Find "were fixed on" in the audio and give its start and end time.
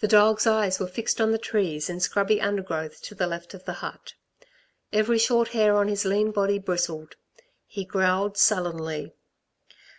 0.80-1.30